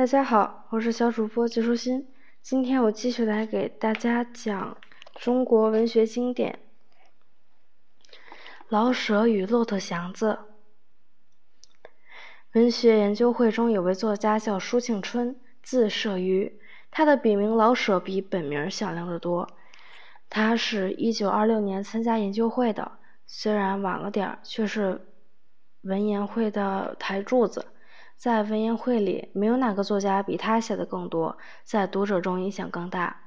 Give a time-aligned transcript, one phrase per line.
[0.00, 2.08] 大家好，我是小主播季舒心。
[2.40, 4.78] 今天我继续来给大家讲
[5.16, 6.58] 中国文学经典
[8.70, 10.38] 《老舍与骆驼祥子》。
[12.54, 16.58] 文学研究会中有位作家叫舒庆春，字舍鱼，
[16.90, 19.50] 他的笔名老舍比本名响亮得多。
[20.30, 22.92] 他是一九二六年参加研究会的，
[23.26, 25.06] 虽然晚了点儿，却是
[25.82, 27.66] 文研会的台柱子。
[28.20, 33.22] 在文言会里，没有哪个作家比他写的更多，在读者中影响更大。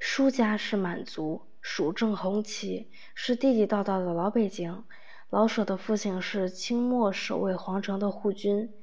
[0.00, 4.82] 舒家是满族，属正红旗，是地地道道的老北京。
[5.28, 8.74] 老舍的父亲是清末守卫皇城的护军，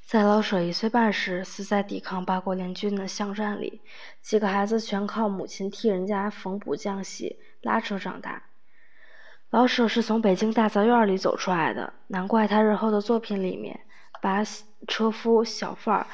[0.00, 3.82] 在老舍一岁半时，死在抵抗八国联军的巷战里，
[4.22, 8.44] 几个孩子全靠母亲替人家缝补浆洗、拉扯长大。
[9.52, 13.80] 老舍是从北京大杂院里走出来的，难怪他日后的作品里面
[14.22, 14.42] 把
[14.88, 16.06] 车夫、小贩、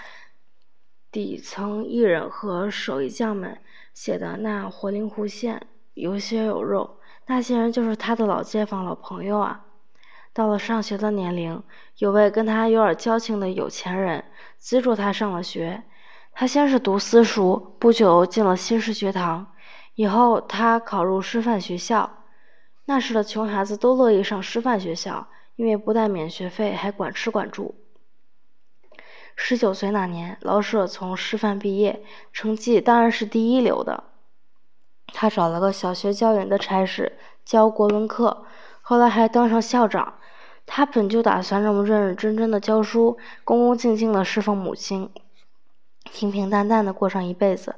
[1.12, 3.60] 底层艺人和手艺匠们
[3.94, 6.98] 写的那活灵活现、有血有肉。
[7.26, 9.64] 那些人就是他的老街坊、老朋友啊。
[10.32, 11.62] 到了上学的年龄，
[11.98, 14.24] 有位跟他有点交情的有钱人
[14.56, 15.84] 资助他上了学。
[16.32, 19.46] 他先是读私塾，不久进了新式学堂，
[19.94, 22.17] 以后他考入师范学校。
[22.90, 27.74] 那时的穷孩子都乐意上师范学校，因为不但免学费，还管吃管住。
[29.36, 34.04] 十九岁那年，老舍从师范毕业，成绩当然是第一流的。
[35.08, 38.46] 他找了个小学教员的差事，教国文课，
[38.80, 40.14] 后来还当上校长。
[40.64, 45.10] 他本就打算这么认认真真的教书，恭恭敬敬的侍奉母亲，
[46.10, 47.74] 平平淡淡的过上一辈子。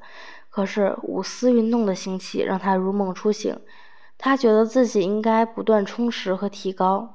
[0.50, 3.58] 可是五四运动的兴起，让他如梦初醒。
[4.22, 7.14] 他觉得自己应该不断充实和提高。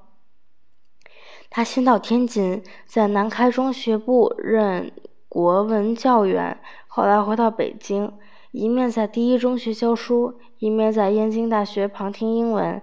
[1.51, 4.91] 他先到天津，在南开中学部任
[5.29, 8.11] 国文教员，后来回到北京，
[8.49, 12.81] 一面在第一中学教书，一面在燕京大学旁听英文。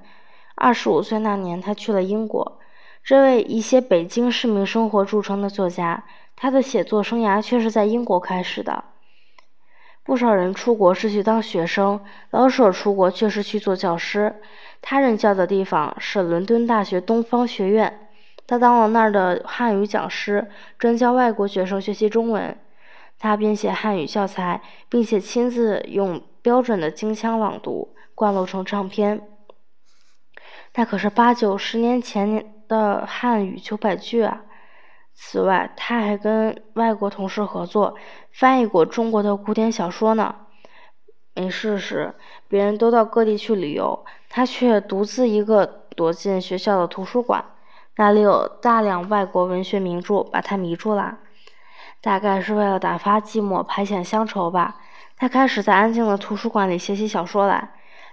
[0.55, 2.61] 二十五岁那年，他去了英国。
[3.03, 6.05] 这位以写北京市民生活著称的作家，
[6.37, 8.85] 他的写作生涯却是在英国开始的。
[10.05, 14.35] 不少人出国是去当学生，老舍出国却是去做教师。
[14.81, 18.09] 他任教的地方是伦敦大学东方学院，
[18.47, 22.59] 他当了那儿的汉语讲师，专教外国学生学习中文。
[23.19, 29.23] 他编写汉语教材，并且亲自用标准的京腔朗读，灌录成唱片。
[30.75, 34.43] 那可是八九十年前的汉语九百句啊！
[35.15, 37.95] 此外，他还跟外国同事合作，
[38.33, 40.35] 翻译过中国的古典小说呢。
[41.35, 42.15] 没事时，
[42.49, 47.45] 别人都到各地去旅游，他却独自一个躲进学校的图书馆，
[47.97, 51.19] 那里有大量外国文学名著，把他迷住了。
[52.01, 54.77] 大概是为了打发寂寞、排遣乡愁吧，
[55.17, 57.71] 他开始在安静的图书馆里写起小说来。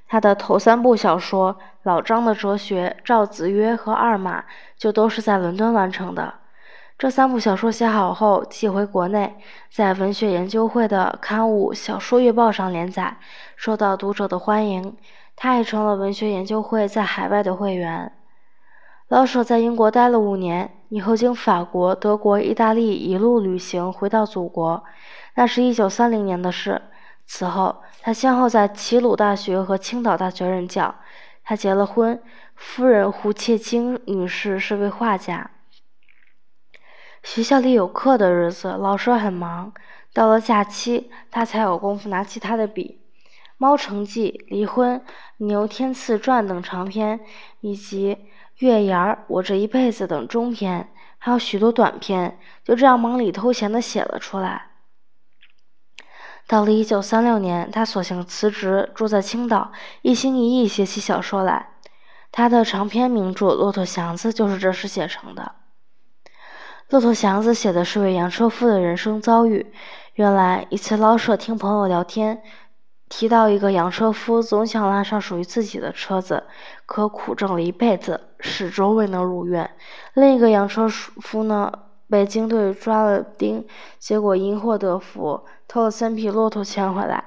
[0.08, 4.42] 他的头三部小说《老张的哲学》《赵子曰》和《二马》
[4.78, 6.36] 就都是在伦敦完成的。
[7.00, 9.38] 这三部小说写好后寄回国内，
[9.72, 13.16] 在文学研究会的刊物《小说月报》上连载，
[13.56, 14.98] 受到读者的欢迎。
[15.38, 18.12] 他也成了文学研究会在海外的会员。
[19.08, 24.84] 老舍在英国待了五年，以后经法国、德国、意大利一路旅行，回到祖国。
[25.36, 26.82] 那是一九三零年的事。
[27.26, 30.94] 此后，他先后在齐鲁大学和青岛大学任教。
[31.46, 32.22] 他结了婚，
[32.56, 35.50] 夫人胡切清女士是位画家。
[37.24, 39.74] 学校里有课的日子，老师很忙。
[40.14, 43.02] 到了假期，他才有功夫拿起他的笔。
[43.58, 45.00] 《猫城记》《离婚》
[45.38, 47.20] 《牛天赐传》等长篇，
[47.60, 48.16] 以及
[48.60, 54.68] 《月牙儿》《我这一辈子》等中篇，还有许多短篇，就这样忙里偷闲的写了出来。
[56.48, 61.74] 到了一九三六年，他索性辞职，住在青岛，一心一意写起小说来。
[62.32, 65.56] 他的长篇名著《骆驼祥子》就是这时写成的。
[66.90, 69.72] 骆驼祥子写的是位洋车夫的人生遭遇。
[70.16, 72.42] 原来一次，老舍听朋友聊天，
[73.10, 76.46] 提到一个洋车夫总想拉上属于自己的车子，
[76.88, 79.70] 可苦挣了一辈子，始终未能如愿。
[80.16, 81.72] 另一个洋车夫呢，
[82.10, 83.68] 被军队抓了丁，
[84.00, 87.24] 结果因祸得福，偷了三匹骆驼牵回来。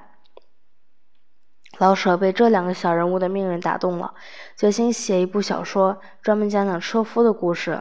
[1.78, 4.12] 老舍被这两个小人物的命运打动了，
[4.56, 7.80] 决心写一部小说，专门讲讲车夫的故事。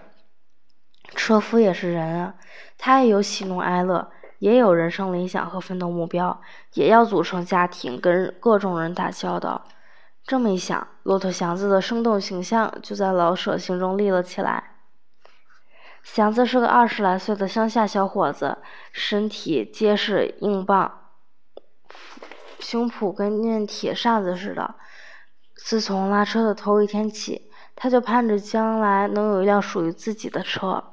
[1.15, 2.35] 车夫也是人啊，
[2.77, 6.41] 他也有喜怒哀乐，也有人生理想和奋斗目标，
[6.73, 9.65] 也要组成家庭，跟各种人打交道。
[10.25, 14.75] 这么一想，骆驼祥子的生动形象就在老舍心中立了起来。
[16.03, 18.57] 祥子是个二十来岁的乡下小伙子，
[18.91, 21.09] 身体结实硬棒，
[22.59, 24.75] 胸脯跟面铁扇子似的。
[25.55, 30.90] 自从拉车的头一天起，他就盼着将来能有一辆属于自己的车。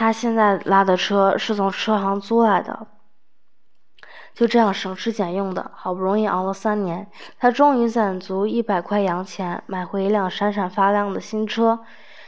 [0.00, 2.86] 他现在拉的车是从车行租来的，
[4.32, 7.06] 就这样省吃俭用的，好不容易熬了三年，
[7.38, 11.80] 他终于攒足一百块洋钱，买回一辆闪闪发亮的新车。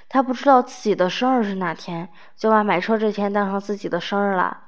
[0.06, 4.64] 他不知道自己的生日是哪天，就把买车这天当成自己的生日了。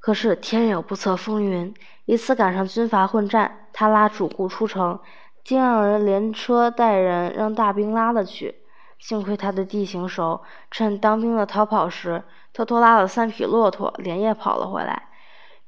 [0.00, 1.74] 可是天有不测风云，
[2.06, 4.98] 一次赶上军阀混战，他拉主顾出城，
[5.44, 8.63] 竟让人连车带人让大兵拉了去。
[9.04, 10.40] 幸亏他的地形熟，
[10.70, 12.24] 趁当兵的逃跑时，
[12.54, 15.10] 偷偷拉了三匹骆驼，连夜跑了回来。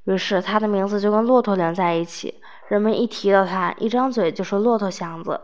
[0.05, 5.39] 于是他的名字就跟骆驼连在一起，人们一提到他，一张嘴就说骆驼祥子。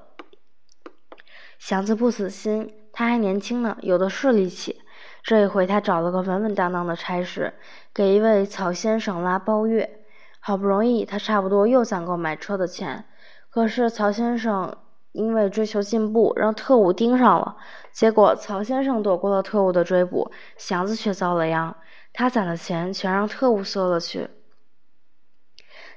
[1.58, 2.72] 祥子不死心。
[2.94, 4.80] 他还年轻呢，有的是力气。
[5.22, 7.52] 这一回，他找了个稳稳当当的差事，
[7.92, 10.00] 给一位曹先生拉包月。
[10.40, 13.04] 好不容易，他差不多又攒够买车的钱。
[13.50, 14.78] 可是曹先生
[15.12, 17.56] 因为追求进步，让特务盯上了。
[17.92, 21.76] 结果曹先生躲过了特务的追捕，祥子却遭了殃。
[22.12, 24.28] 他攒的钱全让特务收了去。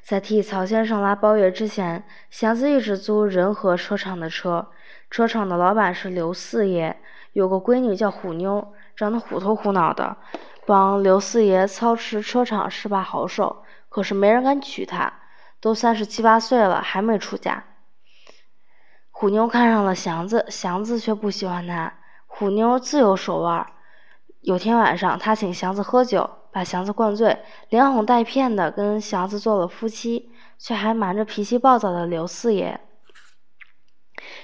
[0.02, 4.68] 在替曹先生拉包月之前，祥子一直租仁和车厂的车。
[5.10, 7.00] 车厂的老板是刘四爷，
[7.34, 10.18] 有个闺女叫虎妞，长得虎头虎脑的，
[10.66, 13.64] 帮刘四爷操持车厂是把好手。
[13.90, 15.12] 可是没人敢娶她，
[15.60, 17.64] 都三十七八岁了还没出嫁。
[19.18, 21.94] 虎妞看上了祥子，祥子却不喜欢她。
[22.28, 23.66] 虎妞自有手腕。
[24.42, 32.82] 有天晚上，他请祥子喝酒，把祥子灌醉，连哄带骗的跟祥子做了夫妻，却还瞒着脾气暴躁的刘四爷。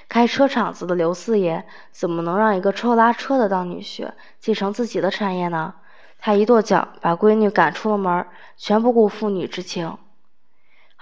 [0.08, 5.74] 开车厂子的刘四爷怎么能让一个臭拉车的当女婿，继承自己的产业呢？
[6.18, 8.26] 他一跺脚，把闺女赶出了门，
[8.56, 9.98] 全不顾父女之情。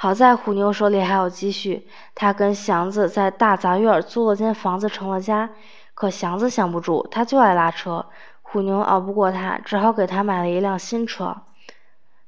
[0.02, 5.50] 好在虎妞手里还有积蓄，他跟祥子在大杂院租了间房子，成了家。
[5.92, 8.06] 可祥子想不住，他就爱拉车，
[8.40, 11.42] 虎妞熬不过他，只好给他买了一辆新车。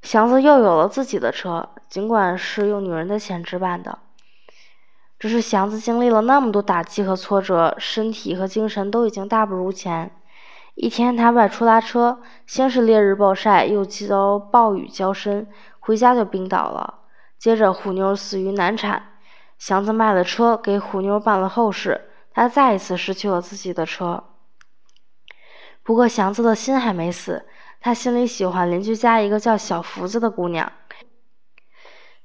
[0.03, 4.01] 祥子又有了自己的车，尽管是用女人的钱置办的。
[5.19, 10.11] 只是祥子经历了那么多打击和挫折，身体和精神都已经大不如前。
[10.75, 15.47] 一天，他外出拉车，先是烈日暴晒，又遭暴雨浇身，
[15.81, 16.99] 回家就病倒了。
[17.43, 19.03] 接着，虎妞死于难产，
[19.59, 24.23] 祥子卖了车，给虎妞办了后事，他再一次失去了自己的车。
[25.83, 27.45] 不过，祥子的心还没死，
[27.81, 30.71] 他心里喜欢邻居家一个叫小福子的姑娘。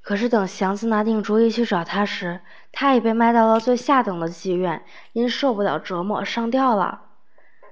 [0.04, 2.42] 可是等祥子拿定主意去找他时，
[2.72, 7.02] 他已被卖到了最下等的妓院，因受不了折磨上吊了。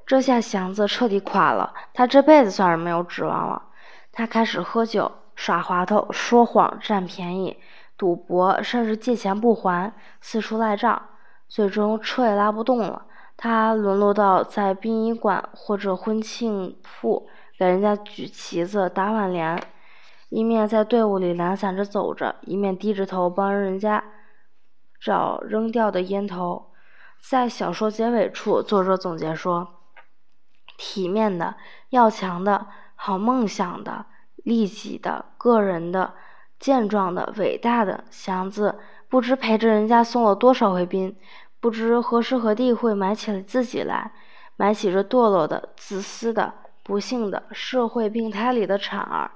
[0.07, 3.61] 这下祥子彻底垮了，他这辈子算是没有指望了。
[4.11, 7.57] 他开始喝酒、耍滑头、说谎、占便宜、
[7.97, 11.09] 赌博，甚至借钱不还，四处赖账。
[11.47, 13.05] 最终车也拉不动了，
[13.37, 17.29] 他沦落到在殡仪馆或者婚庆铺
[17.59, 19.61] 给人家举旗子、打挽联。
[20.29, 24.03] 一面在队伍里懒散着走着，一面低着头帮人家
[24.99, 26.71] 找扔掉的烟头。
[27.21, 29.67] 在小说结尾处，作者总结说
[30.77, 31.55] ：“体面的、
[31.89, 34.07] 要强的、好梦想的、
[34.45, 36.13] 利己的、个人的、
[36.59, 38.77] 健壮的、伟大的祥子，
[39.09, 41.17] 不知陪着人家送了多少回宾，
[41.59, 44.11] 不知何时何地会埋起了自己来，
[44.55, 49.31] 埋起这堕落的、自私的、不幸的社会病胎里的产儿。”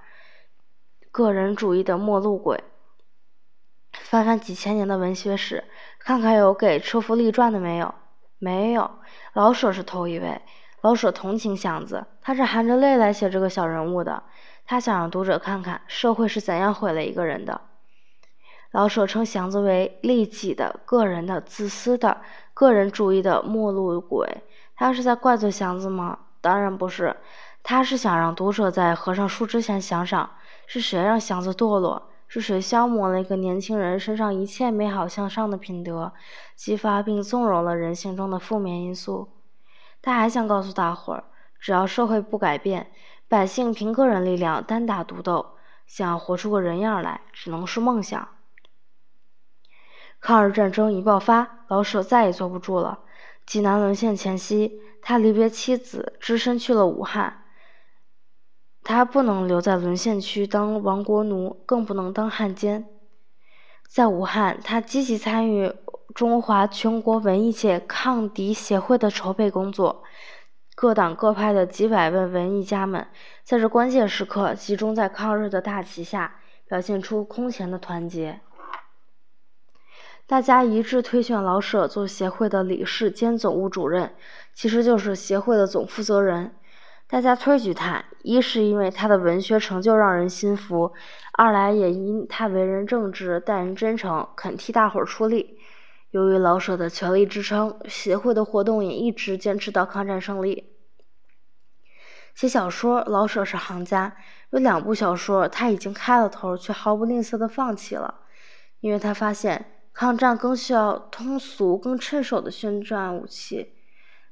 [1.12, 2.64] 个人主义的末路鬼。
[3.92, 5.64] 翻翻几千年的文学史，
[5.98, 7.96] 看看有给车夫立传的没有？
[8.38, 8.92] 没有。
[9.34, 10.40] 老舍是头一位。
[10.82, 14.24] 老舍同情祥子，他是含着泪来写这个小人物的。
[14.70, 17.62] 他想让读者看看社会是怎样毁了一个人的。
[18.70, 22.22] 老舍称祥子为利己的、个人的、自私的、
[22.54, 24.44] 个人主义的末路鬼。
[24.76, 26.20] 他是在怪罪祥子吗？
[26.40, 27.18] 当然不是。
[27.64, 30.30] 他是想让读者在合上书之前想想。
[30.68, 32.12] 是谁让祥子堕落？
[32.28, 36.14] 是谁消磨了一个年轻人身上一切美好向上的品德，
[36.56, 39.30] 激发并纵容了人性中的负面因素？
[40.00, 41.24] 他还想告诉大伙儿，
[41.60, 42.92] 只要社会不改变，
[43.30, 45.52] 百姓凭个人力量单打独斗，
[45.86, 48.28] 想活出个人样来，只能是梦想。
[50.20, 53.00] 抗日战争一爆发，老舍再也坐不住了。
[53.46, 57.46] 济南沦陷前夕，他离别妻子，只身去了武汉。
[58.84, 62.90] 他不能留在沦陷区当亡国奴，更不能当汉奸。
[63.88, 65.72] 在武汉，他积极参与
[66.16, 70.04] 中华全国文艺界抗敌协会的筹备工作，
[70.82, 73.06] 各党各派的几百位文艺家们，
[73.44, 76.38] 在这关键时刻集中在抗日的大旗下，
[76.70, 78.40] 表现出空前的团结。
[80.26, 84.14] 大家一致推选老舍做协会的理事兼总务主任，
[84.54, 86.54] 其实就是协会的总负责人。
[87.10, 90.94] 大家推举他，一是因为他的文学成就让人心服，
[91.34, 95.58] 二来也因他为人正直、待人真诚，肯替大伙儿出力。
[96.12, 100.69] 由于老舍的全力支撑，协会的活动也一直坚持到抗战胜利。
[102.40, 104.16] 写小说，老舍是行家，
[104.52, 108.22] 有两部小说他已经开了头，却毫不吝啬地放弃了，
[108.80, 113.74] 因为他发现抗战更需要通俗、更趁手的宣传武器。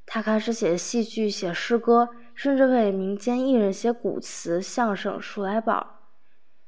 [0.05, 2.07] 他开始写戏剧、写诗歌。
[2.33, 6.01] 甚至为民间艺人写古词、相声、数来宝，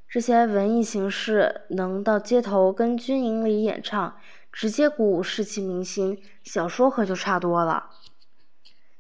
[0.10, 4.17] 这些文艺形式能到街头跟军营里演唱，
[4.51, 6.22] 直接鼓舞士气民心。
[6.43, 7.91] 小说可就差多了。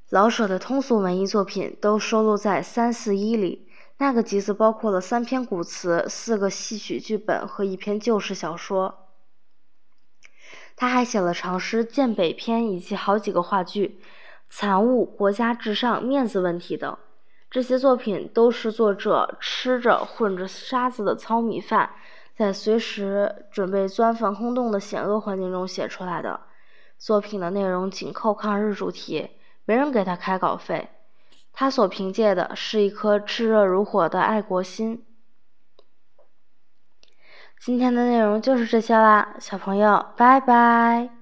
[0.09, 9.05] 老舍的通俗文艺作品都收录在《三四一》里，那个集子包括了三篇古词、四个戏曲剧本和一篇旧式小说。
[10.75, 14.01] 他还写了长诗《鉴北篇》以及好几个话剧。
[14.49, 16.97] 残物、国家至上、面子问题等，
[17.51, 21.91] 这些作品都是作者吃着混着沙子的糙米饭，
[22.35, 26.39] 在随时准备钻防空洞的险恶环境中写出来的。
[26.97, 29.29] 作品的内容紧扣抗日主题，
[29.69, 30.89] 没人给他开稿费，
[31.53, 35.05] 他所凭借的是一颗炽热如火的爱国心。
[37.61, 41.18] 今天的内容就是这些啦，小朋友，拜拜。